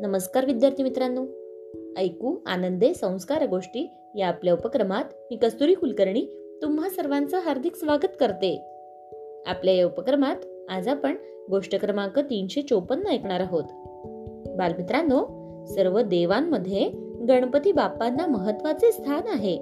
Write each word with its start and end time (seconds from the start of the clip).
नमस्कार 0.00 0.44
विद्यार्थी 0.44 0.82
मित्रांनो. 0.82 1.24
ऐकू 1.96 2.36
आनंदे 2.46 2.94
संस्कार 2.94 3.46
गोष्टी 3.46 3.90
या 4.14 4.28
आपल्या 4.28 4.54
उपक्रमात 4.54 5.04
मी 5.30 5.36
कस्तुरी 5.36 5.74
कुलकर्णी 5.74 6.26
तुम्हा 6.62 6.88
सर्वांचं 6.88 7.38
हार्दिक 7.38 7.76
स्वागत 7.76 8.06
करते. 8.20 8.64
आपल्या 9.46 9.74
या 9.74 9.86
उपक्रमात 9.86 10.36
आज 10.70 10.88
आपण 10.88 11.16
गोष्ट 11.50 11.76
क्रमांक 11.76 12.18
तीनशे 12.18 12.62
चोपन्न 12.62 13.06
ऐकणार 13.06 13.40
आहोत. 13.40 13.64
बालमित्रांनो 14.56 15.26
सर्व 15.66 16.00
देवांमध्ये 16.00 16.88
गणपती 17.28 17.72
बाप्पांना 17.72 18.26
महत्त्वाचे 18.26 18.92
स्थान 18.92 19.28
आहे. 19.28 19.56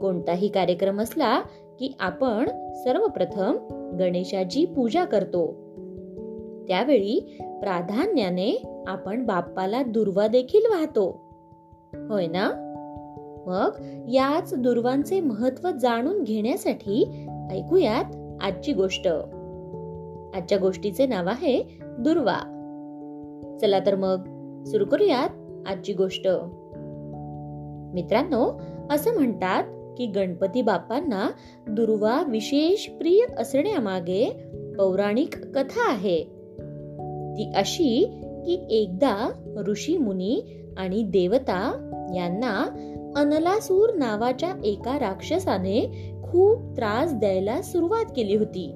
कोणताही 0.00 0.48
कार्यक्रम 0.48 1.00
असला 1.00 1.40
की 1.78 1.94
आपण 2.00 2.72
सर्वप्रथम 2.74 3.56
गणेशाची 4.00 4.64
पूजा 4.64 5.04
करतो. 5.04 5.46
त्यावेळी 6.68 7.36
प्राधान्याने 7.60 8.75
आपण 8.86 9.26
बाप्पाला 9.26 9.82
दुर्वा 9.82 10.26
देखील 10.26 10.66
वाहतो. 10.70 11.26
होय 11.94 12.26
ना? 12.26 12.50
मग 13.46 13.70
याच 14.08 14.54
दुर्वांचे 14.54 15.20
महत्त्व 15.20 15.70
जाणून 15.70 16.22
घेण्यासाठी 16.22 17.26
ऐकूयात 17.50 18.16
आजची 18.40 18.72
गोष्ट. 18.72 19.06
आजच्या 20.34 20.58
गोष्टीचे 20.58 21.06
नाव 21.06 21.26
आहे 21.26 21.62
दुर्वा. 21.98 22.52
चला 23.60 23.78
तर 23.78 23.94
मग 23.94 24.16
सुरू 24.64 24.84
करूयात 24.84 25.28
आजची 25.66 25.92
गोष्ट. 25.92 26.28
मित्रांनो 27.94 28.60
असं 28.90 29.14
म्हणतात 29.14 29.64
की 29.98 30.06
गणपती 30.06 30.62
बाप्पांना 30.62 31.30
दुर्वा 31.68 32.22
विशेष 32.28 32.88
प्रिय 32.88 33.34
असण्यामागे 33.38 34.30
पौराणिक 34.78 35.38
कथा 35.38 35.90
आहे. 35.90 36.24
ती 37.32 37.52
अशी 37.56 38.20
की 38.46 38.66
एकदा 38.70 39.32
ऋषी 39.66 39.98
मुनी 39.98 40.62
आणि 40.78 41.02
देवता 41.02 41.90
यांना 42.14 42.66
अनलासूर 43.16 43.94
नावाच्या 43.94 44.54
एका 44.64 44.98
राक्षसाने 44.98 46.10
खूप 46.22 46.76
त्रास 46.76 47.14
द्यायला 47.14 47.62
सुरुवात 47.62 48.04
केली 48.16 48.36
होती. 48.36 48.70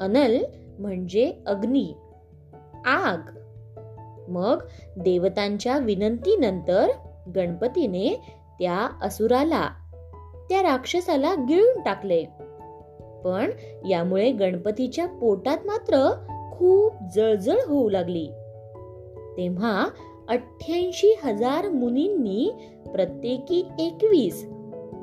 अनल 0.00 0.44
म्हणजे 0.78 1.32
अग्नी 1.46 1.92
आग. 2.86 3.18
मग 4.28 4.58
देवतांच्या 4.96 5.78
विनंतीनंतर 5.78 6.86
गणपतीने 7.36 8.34
त्या 8.58 8.98
असुराला 9.02 9.68
त्या 10.48 10.62
राक्षसाला 10.62 11.34
गिळून 11.34 11.80
टाकले. 11.80 12.24
पण 13.24 13.50
यामुळे 13.88 14.32
गणपतीच्या 14.32 15.06
पोटात 15.06 15.58
मात्र 15.64 16.10
खूप 16.52 16.92
जळजळ 17.14 17.56
होऊ 17.66 17.88
लागली. 17.88 18.28
तेव्हा 19.38 19.86
अठ्ठ्याऐंशी 20.28 21.14
हजार 21.24 21.68
मुनींनी 21.68 22.52
प्रत्येकी 22.92 23.68
एकवीस 23.78 24.46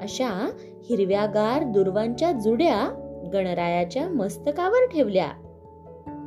अशा 0.02 0.52
हिरव्यागार 0.58 1.64
दुर्वांच्या 1.64 2.32
जुड्या 2.32 3.02
गणरायाच्या 3.34 4.08
मस्तकावर 4.10 4.86
ठेवल्या. 4.92 5.28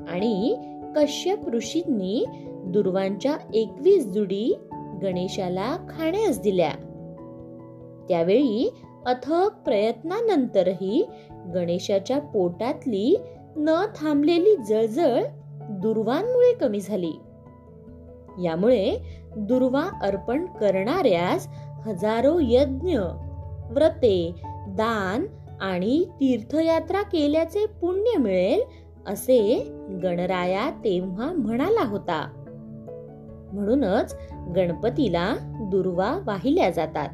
आणि 0.09 0.57
कश्यप 0.97 1.49
ऋषींनी 1.49 2.25
दुर्वांच्या 2.65 3.37
एकवीस 3.55 4.07
जुडी 4.07 4.53
गणेशाला 5.03 5.77
खाण्यास 5.91 6.41
दिल्या. 6.41 6.73
त्यावेळी 8.09 8.73
अथक 9.07 9.49
प्रयत्नानंतरही 9.65 11.09
गणेशाच्या 11.55 12.19
पोटातली 12.19 13.17
न 13.57 13.87
थांबलेली 13.97 14.57
जळजळ 14.57 15.25
दुर्वांमुळे 15.71 16.55
कमी 16.55 16.81
झाली. 16.81 17.13
यामुळे 18.43 18.97
दुर्वा 19.37 19.85
अर्पण 20.03 20.45
करणाऱ्यास 20.47 21.49
हजारो 21.87 22.39
यज्ञ 22.43 22.99
व्रते 23.71 24.35
दान 24.69 25.27
आणि 25.61 26.05
तीर्थयात्रा 26.05 27.03
केल्याचे 27.03 27.67
पुण्य 27.67 28.19
मिळेल 28.19 28.61
असे 29.07 29.73
गणराया 30.03 30.71
तेव्हा 30.71 31.33
म्हणाला 31.33 31.89
होता. 31.89 32.31
म्हणूनच 33.53 34.19
गणपतीला 34.57 35.37
दुर्वा 35.61 36.19
वाहिल्या 36.27 36.71
जातात. 36.71 37.09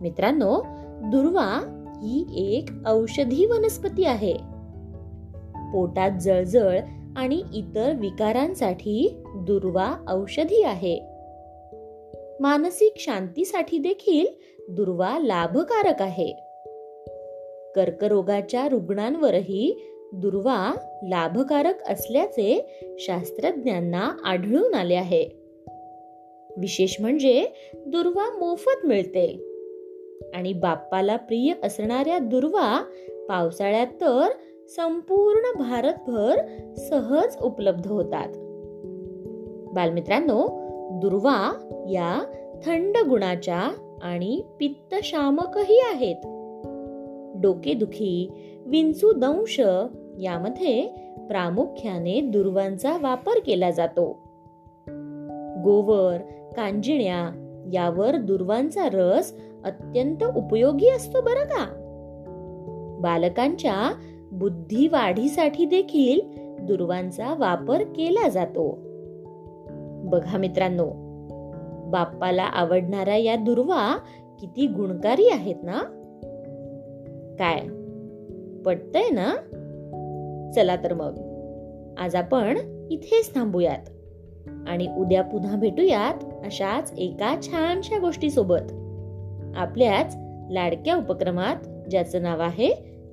मित्रांनो 0.00 0.60
दुर्वा 1.02 1.72
ही 2.02 2.26
एक 2.36 2.70
औषधी 2.86 3.46
वनस्पती 3.46 4.04
आहे. 4.04 4.34
पोटात 5.72 6.10
जळजळ 6.20 6.80
आणि 7.16 7.42
इतर 7.54 7.92
विकारांसाठी 8.00 9.22
दुर्वा 9.26 9.96
औषधी 10.08 10.62
आहे. 10.62 11.00
मानसिक 12.40 12.92
शांतीसाठी 12.96 13.78
देखील 13.78 14.26
दुर्वा 14.68 15.18
लाभकारक 15.18 16.02
आहे. 16.02 16.32
कर्करोगाच्या 17.76 18.68
रुग्णांवरही 18.68 19.92
दुर्वा 20.12 20.74
लाभकारक 21.02 21.90
असल्याचे 21.90 22.80
शास्त्रज्ञांना 22.98 24.16
आढळून 24.24 24.74
आले 24.74 24.94
आहे. 24.94 25.28
विशेष 26.58 26.96
म्हणजे 27.00 27.46
दुर्वा 27.86 28.38
मोफत 28.38 28.86
मिळते. 28.86 29.52
आणि 30.34 30.52
बाप्पाला 30.52 31.16
प्रिय 31.16 31.66
असणाऱ्या 31.66 32.18
दुर्वा 32.18 32.84
पावसाळ्यात 33.28 33.86
तर 33.86 34.28
संपूर्ण 34.68 35.58
भारतभर 35.58 36.36
सहज 36.76 37.36
उपलब्ध 37.42 37.86
होतात. 37.86 38.28
बालमित्रांनो 39.74 40.46
दुर्वा 40.98 41.52
या 41.90 42.22
थंड 42.66 42.96
गुणाच्या 43.08 43.70
आणि 44.02 44.42
पित्तशामकही 44.60 45.80
आहेत. 45.92 46.16
डोकेदुखी 47.42 48.32
विंचू 48.66 49.12
दंश 49.12 49.60
यामध्ये 50.18 50.86
प्रामुख्याने 51.28 52.20
दुर्वांचा 52.20 52.96
वापर 53.02 53.38
केला 53.46 53.70
जातो. 53.70 54.18
गोवर 55.64 56.16
कांजिण्या 56.56 57.42
यावर 57.72 58.16
दुर्वांचा 58.16 58.88
रस 58.92 59.34
अत्यंत 59.64 60.24
उपयोगी 60.36 60.88
असतो 60.88 61.20
बरं 61.20 61.44
का? 61.44 61.82
बालकांच्या 63.00 63.92
बुद्धी 64.32 64.88
वाढीसाठी 64.88 65.64
देखील 65.64 66.20
दुर्वांचा 66.66 67.34
वापर 67.38 67.82
केला 67.82 68.28
जातो. 68.28 68.78
बघा 70.04 70.38
मित्रांनो 70.38 70.86
बाप्पाला 71.90 72.42
आवडणाऱ्या 72.42 73.16
या 73.16 73.36
दुर्वा 73.36 73.98
किती 74.40 74.66
गुणकारी 74.66 75.28
आहेत 75.28 75.56
ना? 75.62 75.78
काय? 77.38 77.60
पटतय 78.62 79.10
ना? 79.10 79.34
चला 80.54 80.76
तर 80.76 80.94
मग. 80.94 81.18
आज 81.98 82.16
आपण 82.16 82.58
इथेच 82.90 83.34
थांबूयात 83.34 83.88
आणि 84.66 84.88
उद्या 84.98 85.22
पुन्हा 85.22 85.56
भेटूयात 85.56 86.24
अशाच 86.44 86.92
एका 86.98 87.40
छानशा 87.42 87.98
गोष्टी 87.98 88.30
सोबत 88.30 88.72
आपल्याच 89.56 90.16
लाडक्या 90.50 90.96
उपक्रमात 90.96 91.56
ज्याचं 91.90 92.22
नाव 92.22 92.40
आहे 92.40 92.95